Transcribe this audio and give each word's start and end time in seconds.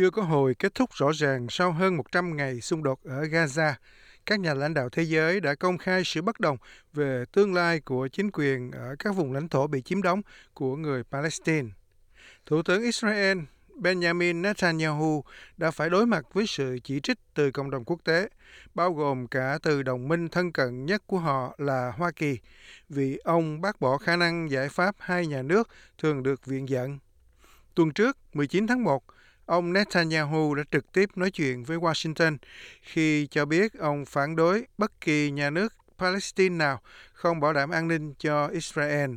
chưa 0.00 0.10
có 0.10 0.22
hồi 0.22 0.54
kết 0.54 0.74
thúc 0.74 0.90
rõ 0.94 1.10
ràng 1.14 1.46
sau 1.50 1.72
hơn 1.72 1.96
100 1.96 2.36
ngày 2.36 2.60
xung 2.60 2.82
đột 2.82 3.00
ở 3.04 3.24
Gaza. 3.24 3.72
Các 4.26 4.40
nhà 4.40 4.54
lãnh 4.54 4.74
đạo 4.74 4.88
thế 4.88 5.02
giới 5.02 5.40
đã 5.40 5.54
công 5.54 5.78
khai 5.78 6.02
sự 6.04 6.22
bất 6.22 6.40
đồng 6.40 6.56
về 6.92 7.24
tương 7.32 7.54
lai 7.54 7.80
của 7.80 8.08
chính 8.08 8.30
quyền 8.32 8.70
ở 8.70 8.96
các 8.98 9.16
vùng 9.16 9.32
lãnh 9.32 9.48
thổ 9.48 9.66
bị 9.66 9.82
chiếm 9.82 10.02
đóng 10.02 10.22
của 10.54 10.76
người 10.76 11.02
Palestine. 11.04 11.68
Thủ 12.46 12.62
tướng 12.62 12.82
Israel 12.82 13.38
Benjamin 13.76 14.40
Netanyahu 14.40 15.24
đã 15.56 15.70
phải 15.70 15.90
đối 15.90 16.06
mặt 16.06 16.24
với 16.32 16.46
sự 16.46 16.78
chỉ 16.84 17.00
trích 17.00 17.18
từ 17.34 17.50
cộng 17.50 17.70
đồng 17.70 17.84
quốc 17.84 18.00
tế, 18.04 18.28
bao 18.74 18.92
gồm 18.92 19.26
cả 19.26 19.58
từ 19.62 19.82
đồng 19.82 20.08
minh 20.08 20.28
thân 20.28 20.52
cận 20.52 20.86
nhất 20.86 21.02
của 21.06 21.18
họ 21.18 21.54
là 21.58 21.92
Hoa 21.96 22.10
Kỳ, 22.10 22.38
vì 22.88 23.16
ông 23.16 23.60
bác 23.60 23.80
bỏ 23.80 23.98
khả 23.98 24.16
năng 24.16 24.50
giải 24.50 24.68
pháp 24.68 24.96
hai 24.98 25.26
nhà 25.26 25.42
nước 25.42 25.68
thường 25.98 26.22
được 26.22 26.46
viện 26.46 26.68
dẫn. 26.68 26.98
Tuần 27.74 27.92
trước, 27.92 28.16
19 28.32 28.66
tháng 28.66 28.84
1, 28.84 29.02
ông 29.50 29.72
Netanyahu 29.72 30.54
đã 30.54 30.62
trực 30.70 30.92
tiếp 30.92 31.10
nói 31.16 31.30
chuyện 31.30 31.64
với 31.64 31.78
Washington 31.78 32.36
khi 32.82 33.26
cho 33.26 33.44
biết 33.44 33.78
ông 33.78 34.04
phản 34.04 34.36
đối 34.36 34.66
bất 34.78 35.00
kỳ 35.00 35.30
nhà 35.30 35.50
nước 35.50 35.74
Palestine 35.98 36.56
nào 36.56 36.80
không 37.12 37.40
bảo 37.40 37.52
đảm 37.52 37.70
an 37.70 37.88
ninh 37.88 38.14
cho 38.18 38.46
Israel. 38.46 39.10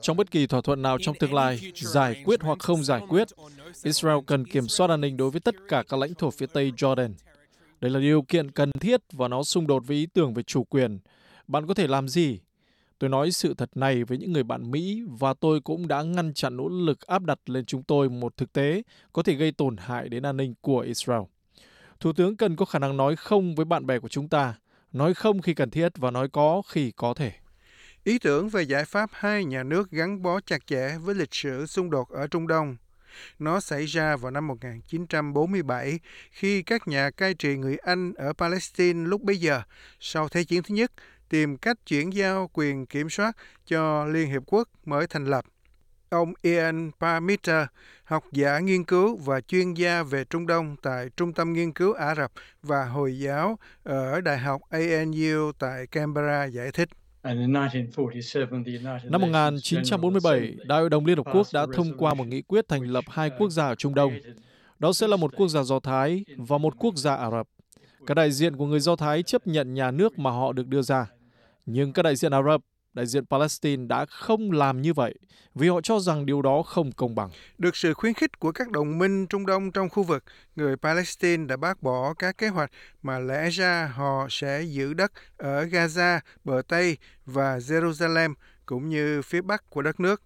Trong 0.00 0.16
bất 0.16 0.30
kỳ 0.30 0.46
thỏa 0.46 0.60
thuận 0.60 0.82
nào 0.82 0.98
trong 1.00 1.14
tương 1.18 1.34
lai, 1.34 1.72
giải 1.74 2.22
quyết 2.24 2.42
hoặc 2.42 2.58
không 2.58 2.84
giải 2.84 3.00
quyết, 3.08 3.28
Israel 3.82 4.18
cần 4.26 4.44
kiểm 4.44 4.68
soát 4.68 4.90
an 4.90 5.00
ninh 5.00 5.16
đối 5.16 5.30
với 5.30 5.40
tất 5.40 5.54
cả 5.68 5.82
các 5.88 6.00
lãnh 6.00 6.14
thổ 6.14 6.30
phía 6.30 6.46
Tây 6.46 6.72
Jordan. 6.76 7.12
Đây 7.80 7.90
là 7.90 8.00
điều 8.00 8.22
kiện 8.22 8.50
cần 8.50 8.70
thiết 8.80 9.00
và 9.12 9.28
nó 9.28 9.42
xung 9.42 9.66
đột 9.66 9.86
với 9.86 9.96
ý 9.96 10.06
tưởng 10.06 10.34
về 10.34 10.42
chủ 10.42 10.64
quyền. 10.64 10.98
Bạn 11.46 11.66
có 11.66 11.74
thể 11.74 11.86
làm 11.86 12.08
gì? 12.08 12.40
Tôi 12.98 13.10
nói 13.10 13.30
sự 13.30 13.54
thật 13.54 13.76
này 13.76 14.04
với 14.04 14.18
những 14.18 14.32
người 14.32 14.42
bạn 14.42 14.70
Mỹ 14.70 15.02
và 15.18 15.34
tôi 15.34 15.60
cũng 15.60 15.88
đã 15.88 16.02
ngăn 16.02 16.34
chặn 16.34 16.56
nỗ 16.56 16.68
lực 16.68 17.00
áp 17.00 17.22
đặt 17.22 17.38
lên 17.46 17.64
chúng 17.64 17.82
tôi 17.82 18.08
một 18.08 18.36
thực 18.36 18.52
tế 18.52 18.82
có 19.12 19.22
thể 19.22 19.34
gây 19.34 19.52
tổn 19.52 19.76
hại 19.76 20.08
đến 20.08 20.22
an 20.22 20.36
ninh 20.36 20.54
của 20.60 20.80
Israel. 20.80 21.22
Thủ 22.00 22.12
tướng 22.12 22.36
cần 22.36 22.56
có 22.56 22.64
khả 22.64 22.78
năng 22.78 22.96
nói 22.96 23.16
không 23.16 23.54
với 23.54 23.64
bạn 23.64 23.86
bè 23.86 23.98
của 23.98 24.08
chúng 24.08 24.28
ta, 24.28 24.54
nói 24.92 25.14
không 25.14 25.42
khi 25.42 25.54
cần 25.54 25.70
thiết 25.70 25.92
và 25.96 26.10
nói 26.10 26.28
có 26.28 26.62
khi 26.68 26.90
có 26.90 27.14
thể. 27.14 27.32
Ý 28.04 28.18
tưởng 28.18 28.48
về 28.48 28.62
giải 28.62 28.84
pháp 28.84 29.10
hai 29.12 29.44
nhà 29.44 29.62
nước 29.62 29.90
gắn 29.90 30.22
bó 30.22 30.40
chặt 30.40 30.66
chẽ 30.66 30.98
với 30.98 31.14
lịch 31.14 31.34
sử 31.34 31.66
xung 31.66 31.90
đột 31.90 32.08
ở 32.10 32.26
Trung 32.26 32.46
Đông. 32.46 32.76
Nó 33.38 33.60
xảy 33.60 33.84
ra 33.84 34.16
vào 34.16 34.30
năm 34.30 34.46
1947 34.46 35.98
khi 36.30 36.62
các 36.62 36.88
nhà 36.88 37.10
cai 37.10 37.34
trị 37.34 37.56
người 37.56 37.76
Anh 37.76 38.14
ở 38.14 38.32
Palestine 38.32 39.06
lúc 39.08 39.22
bấy 39.22 39.36
giờ, 39.36 39.62
sau 40.00 40.28
Thế 40.28 40.44
chiến 40.44 40.62
thứ 40.62 40.74
nhất, 40.74 40.92
tìm 41.28 41.56
cách 41.56 41.76
chuyển 41.86 42.12
giao 42.12 42.50
quyền 42.52 42.86
kiểm 42.86 43.10
soát 43.10 43.36
cho 43.66 44.04
Liên 44.04 44.28
Hiệp 44.30 44.42
Quốc 44.46 44.68
mới 44.84 45.06
thành 45.06 45.24
lập. 45.24 45.44
Ông 46.10 46.32
Ian 46.42 46.90
Parmiter, 47.00 47.66
học 48.04 48.24
giả 48.32 48.58
nghiên 48.58 48.84
cứu 48.84 49.16
và 49.16 49.40
chuyên 49.40 49.74
gia 49.74 50.02
về 50.02 50.24
Trung 50.24 50.46
Đông 50.46 50.76
tại 50.82 51.08
Trung 51.16 51.32
tâm 51.32 51.52
Nghiên 51.52 51.72
cứu 51.72 51.92
Ả 51.92 52.14
Rập 52.14 52.32
và 52.62 52.84
Hồi 52.84 53.18
giáo 53.18 53.58
ở 53.82 54.20
Đại 54.20 54.38
học 54.38 54.60
ANU 54.70 55.52
tại 55.58 55.86
Canberra 55.86 56.44
giải 56.44 56.70
thích. 56.72 56.88
Năm 59.04 59.20
1947, 59.20 60.56
Đại 60.66 60.80
hội 60.80 60.90
đồng 60.90 61.06
Liên 61.06 61.16
Hợp 61.16 61.26
Quốc 61.32 61.46
đã 61.52 61.66
thông 61.74 61.98
qua 61.98 62.14
một 62.14 62.26
nghị 62.26 62.42
quyết 62.42 62.68
thành 62.68 62.82
lập 62.82 63.04
hai 63.08 63.30
quốc 63.38 63.50
gia 63.50 63.66
ở 63.66 63.74
Trung 63.74 63.94
Đông. 63.94 64.12
Đó 64.78 64.92
sẽ 64.92 65.08
là 65.08 65.16
một 65.16 65.36
quốc 65.36 65.48
gia 65.48 65.62
Do 65.62 65.80
Thái 65.80 66.24
và 66.36 66.58
một 66.58 66.74
quốc 66.78 66.96
gia 66.96 67.14
Ả 67.16 67.30
Rập. 67.30 67.48
Các 68.06 68.14
đại 68.14 68.32
diện 68.32 68.56
của 68.56 68.66
người 68.66 68.80
Do 68.80 68.96
Thái 68.96 69.22
chấp 69.22 69.46
nhận 69.46 69.74
nhà 69.74 69.90
nước 69.90 70.18
mà 70.18 70.30
họ 70.30 70.52
được 70.52 70.66
đưa 70.66 70.82
ra. 70.82 71.06
Nhưng 71.66 71.92
các 71.92 72.02
đại 72.02 72.16
diện 72.16 72.32
Ả 72.32 72.42
Rập, 72.42 72.60
đại 72.94 73.06
diện 73.06 73.26
Palestine 73.26 73.86
đã 73.86 74.06
không 74.06 74.52
làm 74.52 74.82
như 74.82 74.92
vậy 74.92 75.14
vì 75.54 75.68
họ 75.68 75.80
cho 75.80 76.00
rằng 76.00 76.26
điều 76.26 76.42
đó 76.42 76.62
không 76.62 76.92
công 76.92 77.14
bằng. 77.14 77.30
Được 77.58 77.76
sự 77.76 77.94
khuyến 77.94 78.14
khích 78.14 78.38
của 78.38 78.52
các 78.52 78.70
đồng 78.70 78.98
minh 78.98 79.26
Trung 79.26 79.46
Đông 79.46 79.72
trong 79.72 79.88
khu 79.88 80.02
vực, 80.02 80.24
người 80.56 80.76
Palestine 80.76 81.46
đã 81.46 81.56
bác 81.56 81.82
bỏ 81.82 82.14
các 82.14 82.38
kế 82.38 82.48
hoạch 82.48 82.70
mà 83.02 83.18
lẽ 83.18 83.48
ra 83.50 83.92
họ 83.94 84.26
sẽ 84.30 84.62
giữ 84.62 84.94
đất 84.94 85.12
ở 85.36 85.64
Gaza, 85.64 86.20
bờ 86.44 86.62
Tây 86.68 86.98
và 87.26 87.58
Jerusalem 87.58 88.34
cũng 88.66 88.88
như 88.88 89.22
phía 89.22 89.40
Bắc 89.40 89.70
của 89.70 89.82
đất 89.82 90.00
nước 90.00 90.22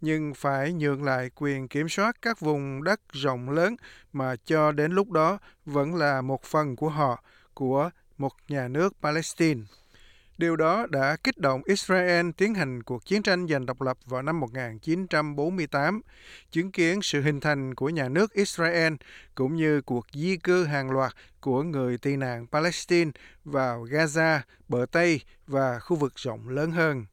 nhưng 0.00 0.34
phải 0.34 0.72
nhượng 0.72 1.02
lại 1.02 1.30
quyền 1.34 1.68
kiểm 1.68 1.88
soát 1.88 2.22
các 2.22 2.40
vùng 2.40 2.84
đất 2.84 3.00
rộng 3.12 3.50
lớn 3.50 3.76
mà 4.12 4.36
cho 4.44 4.72
đến 4.72 4.92
lúc 4.92 5.10
đó 5.10 5.38
vẫn 5.64 5.94
là 5.94 6.22
một 6.22 6.42
phần 6.42 6.76
của 6.76 6.88
họ, 6.88 7.24
của 7.54 7.90
một 8.18 8.32
nhà 8.48 8.68
nước 8.68 8.96
Palestine. 9.02 9.60
Điều 10.40 10.56
đó 10.56 10.86
đã 10.90 11.16
kích 11.24 11.38
động 11.38 11.62
Israel 11.64 12.30
tiến 12.36 12.54
hành 12.54 12.82
cuộc 12.82 13.04
chiến 13.04 13.22
tranh 13.22 13.46
giành 13.48 13.66
độc 13.66 13.82
lập 13.82 13.98
vào 14.06 14.22
năm 14.22 14.40
1948, 14.40 16.00
chứng 16.50 16.72
kiến 16.72 17.02
sự 17.02 17.22
hình 17.22 17.40
thành 17.40 17.74
của 17.74 17.88
nhà 17.88 18.08
nước 18.08 18.32
Israel 18.32 18.92
cũng 19.34 19.56
như 19.56 19.80
cuộc 19.80 20.06
di 20.12 20.36
cư 20.36 20.64
hàng 20.64 20.90
loạt 20.90 21.12
của 21.40 21.62
người 21.62 21.98
tị 21.98 22.16
nạn 22.16 22.46
Palestine 22.52 23.10
vào 23.44 23.84
Gaza, 23.84 24.40
bờ 24.68 24.86
Tây 24.92 25.20
và 25.46 25.78
khu 25.78 25.96
vực 25.96 26.12
rộng 26.16 26.48
lớn 26.48 26.70
hơn. 26.70 27.06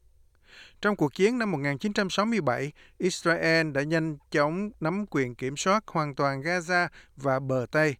Trong 0.80 0.96
cuộc 0.96 1.14
chiến 1.14 1.38
năm 1.38 1.50
1967, 1.50 2.72
Israel 2.98 3.70
đã 3.72 3.82
nhanh 3.82 4.16
chóng 4.30 4.70
nắm 4.80 5.04
quyền 5.10 5.34
kiểm 5.34 5.56
soát 5.56 5.84
hoàn 5.86 6.14
toàn 6.14 6.42
Gaza 6.42 6.88
và 7.16 7.38
bờ 7.38 7.66
Tây, 7.70 7.96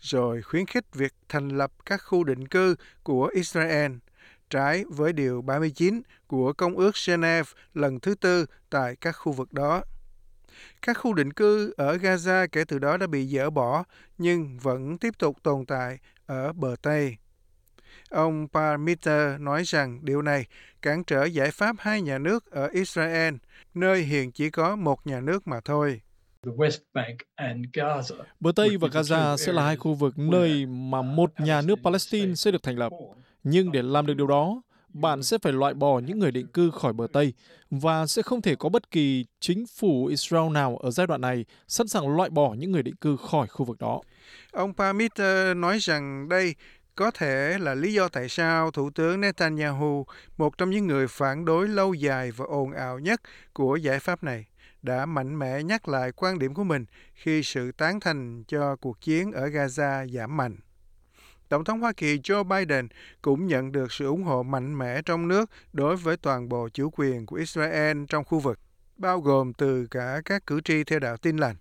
rồi 0.00 0.42
khuyến 0.42 0.66
khích 0.66 0.94
việc 0.94 1.12
thành 1.28 1.48
lập 1.48 1.72
các 1.86 2.02
khu 2.04 2.24
định 2.24 2.48
cư 2.48 2.76
của 3.02 3.26
Israel– 3.26 3.92
trái 4.52 4.84
với 4.88 5.12
Điều 5.12 5.42
39 5.42 6.02
của 6.26 6.52
Công 6.52 6.76
ước 6.76 6.94
Geneva 7.06 7.50
lần 7.74 8.00
thứ 8.00 8.14
tư 8.14 8.46
tại 8.70 8.96
các 8.96 9.12
khu 9.12 9.32
vực 9.32 9.52
đó. 9.52 9.82
Các 10.82 10.98
khu 10.98 11.14
định 11.14 11.32
cư 11.32 11.74
ở 11.76 11.96
Gaza 11.96 12.46
kể 12.52 12.64
từ 12.64 12.78
đó 12.78 12.96
đã 12.96 13.06
bị 13.06 13.26
dỡ 13.26 13.50
bỏ, 13.50 13.84
nhưng 14.18 14.58
vẫn 14.58 14.98
tiếp 14.98 15.18
tục 15.18 15.36
tồn 15.42 15.66
tại 15.66 15.98
ở 16.26 16.52
bờ 16.52 16.76
Tây. 16.82 17.16
Ông 18.10 18.48
Parmiter 18.52 19.40
nói 19.40 19.62
rằng 19.64 19.98
điều 20.02 20.22
này 20.22 20.46
cản 20.82 21.04
trở 21.04 21.24
giải 21.24 21.50
pháp 21.50 21.76
hai 21.78 22.02
nhà 22.02 22.18
nước 22.18 22.50
ở 22.50 22.66
Israel, 22.66 23.34
nơi 23.74 24.02
hiện 24.02 24.32
chỉ 24.32 24.50
có 24.50 24.76
một 24.76 25.06
nhà 25.06 25.20
nước 25.20 25.48
mà 25.48 25.60
thôi. 25.60 26.00
Bờ 28.40 28.52
Tây 28.56 28.76
và 28.76 28.88
Gaza 28.88 29.36
sẽ 29.36 29.52
là 29.52 29.64
hai 29.64 29.76
khu 29.76 29.94
vực 29.94 30.18
nơi 30.18 30.66
mà 30.66 31.02
một 31.02 31.40
nhà 31.40 31.62
nước 31.62 31.78
Palestine 31.84 32.34
sẽ 32.34 32.50
được 32.50 32.62
thành 32.62 32.76
lập. 32.76 32.92
Nhưng 33.44 33.72
để 33.72 33.82
làm 33.82 34.06
được 34.06 34.14
điều 34.14 34.26
đó, 34.26 34.62
bạn 34.88 35.22
sẽ 35.22 35.38
phải 35.42 35.52
loại 35.52 35.74
bỏ 35.74 35.98
những 35.98 36.18
người 36.18 36.30
định 36.30 36.46
cư 36.46 36.70
khỏi 36.70 36.92
bờ 36.92 37.06
Tây 37.12 37.32
và 37.70 38.06
sẽ 38.06 38.22
không 38.22 38.42
thể 38.42 38.56
có 38.56 38.68
bất 38.68 38.90
kỳ 38.90 39.26
chính 39.40 39.64
phủ 39.78 40.06
Israel 40.06 40.52
nào 40.52 40.76
ở 40.76 40.90
giai 40.90 41.06
đoạn 41.06 41.20
này 41.20 41.44
sẵn 41.68 41.88
sàng 41.88 42.16
loại 42.16 42.30
bỏ 42.30 42.54
những 42.54 42.72
người 42.72 42.82
định 42.82 42.96
cư 42.96 43.16
khỏi 43.16 43.46
khu 43.46 43.64
vực 43.64 43.78
đó. 43.78 44.00
Ông 44.52 44.74
Pamit 44.74 45.12
nói 45.56 45.78
rằng 45.78 46.28
đây 46.28 46.54
có 46.94 47.10
thể 47.10 47.58
là 47.58 47.74
lý 47.74 47.92
do 47.92 48.08
tại 48.08 48.28
sao 48.28 48.70
Thủ 48.70 48.90
tướng 48.90 49.20
Netanyahu, 49.20 50.06
một 50.36 50.58
trong 50.58 50.70
những 50.70 50.86
người 50.86 51.08
phản 51.08 51.44
đối 51.44 51.68
lâu 51.68 51.94
dài 51.94 52.30
và 52.30 52.44
ồn 52.48 52.72
ào 52.72 52.98
nhất 52.98 53.20
của 53.52 53.76
giải 53.76 54.00
pháp 54.00 54.24
này, 54.24 54.46
đã 54.82 55.06
mạnh 55.06 55.38
mẽ 55.38 55.62
nhắc 55.62 55.88
lại 55.88 56.12
quan 56.12 56.38
điểm 56.38 56.54
của 56.54 56.64
mình 56.64 56.84
khi 57.14 57.42
sự 57.42 57.72
tán 57.72 58.00
thành 58.00 58.44
cho 58.48 58.76
cuộc 58.76 59.00
chiến 59.00 59.32
ở 59.32 59.46
Gaza 59.46 60.08
giảm 60.08 60.36
mạnh. 60.36 60.56
Tổng 61.52 61.64
thống 61.64 61.80
Hoa 61.80 61.92
Kỳ 61.92 62.18
Joe 62.18 62.44
Biden 62.44 62.88
cũng 63.22 63.46
nhận 63.46 63.72
được 63.72 63.92
sự 63.92 64.06
ủng 64.06 64.22
hộ 64.22 64.42
mạnh 64.42 64.78
mẽ 64.78 65.02
trong 65.02 65.28
nước 65.28 65.50
đối 65.72 65.96
với 65.96 66.16
toàn 66.16 66.48
bộ 66.48 66.68
chủ 66.68 66.90
quyền 66.96 67.26
của 67.26 67.36
Israel 67.36 68.02
trong 68.08 68.24
khu 68.24 68.38
vực, 68.38 68.58
bao 68.96 69.20
gồm 69.20 69.52
từ 69.52 69.86
cả 69.90 70.20
các 70.24 70.46
cử 70.46 70.60
tri 70.60 70.84
theo 70.84 70.98
đạo 70.98 71.16
tin 71.16 71.36
lành. 71.36 71.56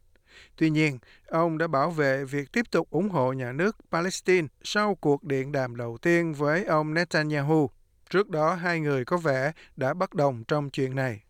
Tuy 0.55 0.69
nhiên, 0.69 0.99
ông 1.27 1.57
đã 1.57 1.67
bảo 1.67 1.89
vệ 1.91 2.23
việc 2.25 2.51
tiếp 2.51 2.65
tục 2.71 2.87
ủng 2.89 3.09
hộ 3.09 3.33
nhà 3.33 3.51
nước 3.51 3.77
Palestine 3.91 4.47
sau 4.63 4.95
cuộc 4.95 5.23
điện 5.23 5.51
đàm 5.51 5.75
đầu 5.75 5.97
tiên 6.01 6.33
với 6.33 6.65
ông 6.65 6.93
Netanyahu. 6.93 7.69
Trước 8.09 8.29
đó, 8.29 8.53
hai 8.53 8.79
người 8.79 9.05
có 9.05 9.17
vẻ 9.17 9.51
đã 9.75 9.93
bất 9.93 10.13
đồng 10.13 10.43
trong 10.47 10.69
chuyện 10.69 10.95
này. 10.95 11.21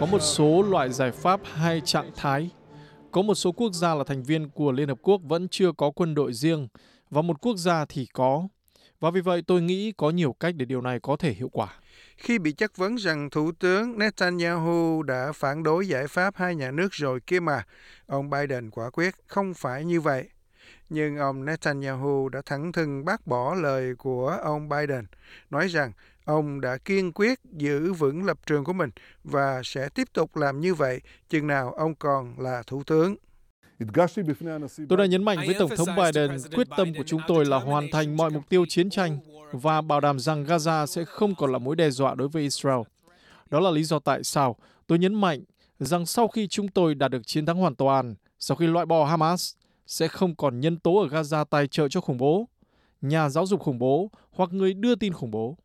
Có 0.00 0.06
một 0.10 0.20
số 0.20 0.62
loại 0.62 0.92
giải 0.92 1.10
pháp 1.10 1.40
hay 1.54 1.82
trạng 1.84 2.10
thái 2.16 2.50
có 3.16 3.22
một 3.22 3.34
số 3.34 3.52
quốc 3.52 3.72
gia 3.72 3.94
là 3.94 4.04
thành 4.04 4.22
viên 4.22 4.50
của 4.50 4.72
Liên 4.72 4.88
Hợp 4.88 4.98
Quốc 5.02 5.20
vẫn 5.24 5.48
chưa 5.48 5.72
có 5.72 5.90
quân 5.90 6.14
đội 6.14 6.32
riêng 6.32 6.68
và 7.10 7.22
một 7.22 7.40
quốc 7.40 7.56
gia 7.56 7.84
thì 7.84 8.06
có. 8.12 8.48
Và 9.00 9.10
vì 9.10 9.20
vậy 9.20 9.42
tôi 9.46 9.62
nghĩ 9.62 9.92
có 9.92 10.10
nhiều 10.10 10.32
cách 10.40 10.54
để 10.56 10.64
điều 10.64 10.80
này 10.80 11.00
có 11.00 11.16
thể 11.16 11.32
hiệu 11.32 11.48
quả. 11.52 11.68
Khi 12.16 12.38
bị 12.38 12.52
chất 12.52 12.76
vấn 12.76 12.96
rằng 12.96 13.30
Thủ 13.30 13.52
tướng 13.58 13.98
Netanyahu 13.98 15.02
đã 15.02 15.32
phản 15.34 15.62
đối 15.62 15.88
giải 15.88 16.08
pháp 16.08 16.36
hai 16.36 16.54
nhà 16.54 16.70
nước 16.70 16.92
rồi 16.92 17.20
kia 17.20 17.40
mà, 17.40 17.64
ông 18.06 18.30
Biden 18.30 18.70
quả 18.70 18.90
quyết 18.90 19.14
không 19.26 19.54
phải 19.54 19.84
như 19.84 20.00
vậy. 20.00 20.28
Nhưng 20.88 21.16
ông 21.16 21.44
Netanyahu 21.44 22.28
đã 22.28 22.42
thẳng 22.46 22.72
thừng 22.72 23.04
bác 23.04 23.26
bỏ 23.26 23.54
lời 23.54 23.94
của 23.94 24.28
ông 24.28 24.68
Biden, 24.68 25.06
nói 25.50 25.68
rằng 25.68 25.92
Ông 26.26 26.60
đã 26.60 26.78
kiên 26.84 27.12
quyết 27.12 27.40
giữ 27.52 27.92
vững 27.92 28.24
lập 28.24 28.38
trường 28.46 28.64
của 28.64 28.72
mình 28.72 28.90
và 29.24 29.60
sẽ 29.64 29.88
tiếp 29.88 30.08
tục 30.12 30.36
làm 30.36 30.60
như 30.60 30.74
vậy 30.74 31.00
chừng 31.28 31.46
nào 31.46 31.72
ông 31.72 31.94
còn 31.94 32.34
là 32.38 32.62
thủ 32.66 32.82
tướng. 32.86 33.16
Tôi 34.88 34.98
đã 34.98 35.06
nhấn 35.06 35.24
mạnh 35.24 35.38
với 35.46 35.54
Tổng 35.58 35.70
thống 35.76 35.88
Biden 35.96 36.30
quyết 36.54 36.68
tâm 36.76 36.94
của 36.94 37.02
chúng 37.06 37.20
tôi 37.28 37.44
là 37.44 37.58
hoàn 37.58 37.86
thành 37.92 38.16
mọi 38.16 38.30
mục 38.30 38.48
tiêu 38.48 38.64
chiến 38.68 38.90
tranh 38.90 39.18
và 39.52 39.80
bảo 39.80 40.00
đảm 40.00 40.18
rằng 40.18 40.44
Gaza 40.44 40.86
sẽ 40.86 41.04
không 41.04 41.34
còn 41.34 41.52
là 41.52 41.58
mối 41.58 41.76
đe 41.76 41.90
dọa 41.90 42.14
đối 42.14 42.28
với 42.28 42.42
Israel. 42.42 42.80
Đó 43.50 43.60
là 43.60 43.70
lý 43.70 43.82
do 43.82 43.98
tại 43.98 44.24
sao 44.24 44.56
tôi 44.86 44.98
nhấn 44.98 45.14
mạnh 45.14 45.40
rằng 45.78 46.06
sau 46.06 46.28
khi 46.28 46.48
chúng 46.48 46.68
tôi 46.68 46.94
đạt 46.94 47.10
được 47.10 47.26
chiến 47.26 47.46
thắng 47.46 47.56
hoàn 47.56 47.74
toàn, 47.74 48.14
sau 48.38 48.56
khi 48.56 48.66
loại 48.66 48.86
bỏ 48.86 49.04
Hamas, 49.04 49.54
sẽ 49.86 50.08
không 50.08 50.34
còn 50.34 50.60
nhân 50.60 50.78
tố 50.78 51.00
ở 51.00 51.08
Gaza 51.08 51.44
tài 51.44 51.66
trợ 51.66 51.88
cho 51.88 52.00
khủng 52.00 52.18
bố, 52.18 52.48
nhà 53.00 53.28
giáo 53.28 53.46
dục 53.46 53.60
khủng 53.60 53.78
bố 53.78 54.10
hoặc 54.30 54.52
người 54.52 54.74
đưa 54.74 54.94
tin 54.94 55.12
khủng 55.12 55.30
bố. 55.30 55.56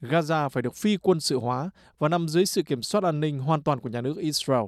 Gaza 0.00 0.48
phải 0.48 0.62
được 0.62 0.76
phi 0.76 0.96
quân 0.96 1.20
sự 1.20 1.38
hóa 1.38 1.70
và 1.98 2.08
nằm 2.08 2.28
dưới 2.28 2.46
sự 2.46 2.62
kiểm 2.62 2.82
soát 2.82 3.04
an 3.04 3.20
ninh 3.20 3.38
hoàn 3.38 3.62
toàn 3.62 3.80
của 3.80 3.88
nhà 3.88 4.00
nước 4.00 4.16
Israel. 4.16 4.64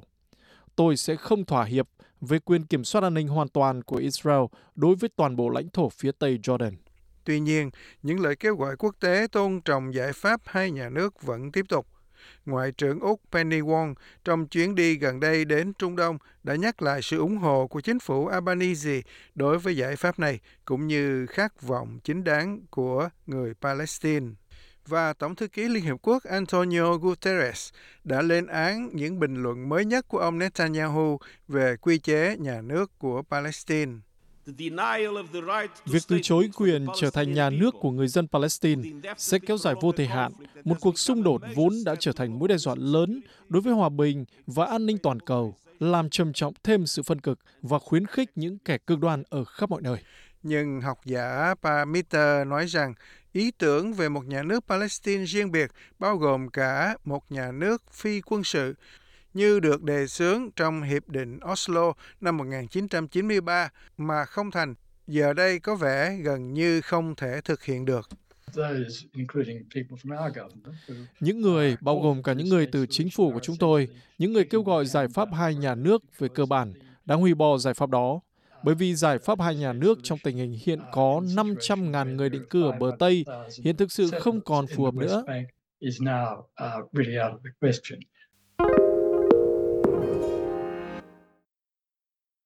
Tôi 0.75 0.97
sẽ 0.97 1.15
không 1.15 1.45
thỏa 1.45 1.63
hiệp 1.63 1.87
về 2.21 2.39
quyền 2.39 2.65
kiểm 2.65 2.83
soát 2.83 3.03
an 3.03 3.13
ninh 3.13 3.27
hoàn 3.27 3.47
toàn 3.47 3.83
của 3.83 3.97
Israel 3.97 4.41
đối 4.75 4.95
với 4.95 5.09
toàn 5.15 5.35
bộ 5.35 5.49
lãnh 5.49 5.69
thổ 5.69 5.89
phía 5.89 6.11
Tây 6.11 6.39
Jordan. 6.43 6.71
Tuy 7.23 7.39
nhiên, 7.39 7.69
những 8.03 8.19
lời 8.19 8.35
kêu 8.35 8.55
gọi 8.55 8.75
quốc 8.77 8.95
tế 8.99 9.27
tôn 9.31 9.61
trọng 9.61 9.93
giải 9.93 10.13
pháp 10.13 10.41
hai 10.45 10.71
nhà 10.71 10.89
nước 10.89 11.21
vẫn 11.21 11.51
tiếp 11.51 11.65
tục. 11.69 11.87
Ngoại 12.45 12.71
trưởng 12.71 12.99
Úc 12.99 13.21
Penny 13.31 13.59
Wong 13.59 13.93
trong 14.23 14.47
chuyến 14.47 14.75
đi 14.75 14.95
gần 14.95 15.19
đây 15.19 15.45
đến 15.45 15.73
Trung 15.73 15.95
Đông 15.95 16.17
đã 16.43 16.55
nhắc 16.55 16.81
lại 16.81 17.01
sự 17.01 17.19
ủng 17.19 17.37
hộ 17.37 17.67
của 17.67 17.81
chính 17.81 17.99
phủ 17.99 18.27
Albanese 18.27 19.01
đối 19.35 19.59
với 19.59 19.77
giải 19.77 19.95
pháp 19.95 20.19
này, 20.19 20.39
cũng 20.65 20.87
như 20.87 21.25
khát 21.25 21.61
vọng 21.61 21.99
chính 22.03 22.23
đáng 22.23 22.61
của 22.69 23.09
người 23.25 23.53
Palestine. 23.53 24.27
Và 24.87 25.13
Tổng 25.13 25.35
thư 25.35 25.47
ký 25.47 25.67
Liên 25.67 25.83
Hiệp 25.83 25.97
Quốc 26.01 26.23
Antonio 26.23 26.93
Guterres 26.93 27.69
đã 28.03 28.21
lên 28.21 28.47
án 28.47 28.89
những 28.93 29.19
bình 29.19 29.35
luận 29.35 29.69
mới 29.69 29.85
nhất 29.85 30.07
của 30.07 30.17
ông 30.17 30.39
Netanyahu 30.39 31.19
về 31.47 31.75
quy 31.81 31.99
chế 31.99 32.35
nhà 32.39 32.61
nước 32.61 32.91
của 32.99 33.21
Palestine. 33.29 33.91
Việc 35.85 36.03
từ 36.07 36.19
chối 36.23 36.49
quyền 36.55 36.85
trở 36.99 37.09
thành 37.09 37.33
nhà 37.33 37.49
nước 37.49 37.75
của 37.81 37.91
người 37.91 38.07
dân 38.07 38.27
Palestine 38.27 38.89
sẽ 39.17 39.39
kéo 39.39 39.57
dài 39.57 39.75
vô 39.81 39.91
thời 39.91 40.07
hạn 40.07 40.31
một 40.63 40.75
cuộc 40.81 40.99
xung 40.99 41.23
đột 41.23 41.41
vốn 41.55 41.73
đã 41.85 41.95
trở 41.99 42.11
thành 42.11 42.39
mối 42.39 42.47
đe 42.47 42.57
dọa 42.57 42.75
lớn 42.77 43.21
đối 43.49 43.61
với 43.61 43.73
hòa 43.73 43.89
bình 43.89 44.25
và 44.45 44.65
an 44.65 44.85
ninh 44.85 44.97
toàn 44.97 45.19
cầu, 45.19 45.55
làm 45.79 46.09
trầm 46.09 46.33
trọng 46.33 46.53
thêm 46.63 46.85
sự 46.85 47.03
phân 47.03 47.21
cực 47.21 47.39
và 47.61 47.79
khuyến 47.79 48.05
khích 48.05 48.29
những 48.35 48.57
kẻ 48.57 48.77
cực 48.77 48.99
đoan 48.99 49.23
ở 49.29 49.43
khắp 49.43 49.69
mọi 49.69 49.81
nơi. 49.81 49.97
Nhưng 50.43 50.81
học 50.81 50.99
giả 51.05 51.55
Pa 51.61 51.85
Mitter 51.85 52.47
nói 52.47 52.65
rằng 52.65 52.93
ý 53.37 53.51
tưởng 53.51 53.93
về 53.93 54.09
một 54.09 54.25
nhà 54.27 54.43
nước 54.43 54.63
Palestine 54.67 55.25
riêng 55.25 55.51
biệt 55.51 55.71
bao 55.99 56.17
gồm 56.17 56.49
cả 56.49 56.97
một 57.05 57.31
nhà 57.31 57.51
nước 57.51 57.83
phi 57.91 58.21
quân 58.21 58.43
sự 58.43 58.73
như 59.33 59.59
được 59.59 59.83
đề 59.83 60.07
xướng 60.07 60.49
trong 60.55 60.81
Hiệp 60.81 61.09
định 61.09 61.39
Oslo 61.51 61.93
năm 62.21 62.37
1993 62.37 63.69
mà 63.97 64.25
không 64.25 64.51
thành, 64.51 64.75
giờ 65.07 65.33
đây 65.33 65.59
có 65.59 65.75
vẻ 65.75 66.17
gần 66.23 66.53
như 66.53 66.81
không 66.81 67.15
thể 67.15 67.41
thực 67.41 67.63
hiện 67.63 67.85
được. 67.85 68.09
Những 71.19 71.41
người, 71.41 71.77
bao 71.81 71.99
gồm 71.99 72.23
cả 72.23 72.33
những 72.33 72.49
người 72.49 72.67
từ 72.71 72.85
chính 72.89 73.09
phủ 73.09 73.31
của 73.31 73.39
chúng 73.43 73.55
tôi, 73.59 73.87
những 74.17 74.33
người 74.33 74.45
kêu 74.45 74.63
gọi 74.63 74.85
giải 74.85 75.07
pháp 75.13 75.29
hai 75.33 75.55
nhà 75.55 75.75
nước 75.75 76.03
về 76.17 76.27
cơ 76.35 76.45
bản, 76.45 76.73
đã 77.05 77.15
hủy 77.15 77.33
bỏ 77.33 77.57
giải 77.57 77.73
pháp 77.73 77.89
đó. 77.89 78.19
Bởi 78.61 78.75
vì 78.75 78.95
giải 78.95 79.17
pháp 79.19 79.41
hai 79.41 79.55
nhà 79.55 79.73
nước 79.73 79.99
trong 80.03 80.19
tình 80.19 80.37
hình 80.37 80.57
hiện 80.65 80.79
có 80.91 81.21
500.000 81.23 82.15
người 82.15 82.29
định 82.29 82.45
cư 82.49 82.63
ở 82.63 82.71
bờ 82.71 82.91
Tây 82.99 83.25
hiện 83.63 83.77
thực 83.77 83.91
sự 83.91 84.11
không 84.11 84.41
còn 84.41 84.67
phù 84.67 84.85
hợp 84.85 84.93
nữa. 84.95 85.23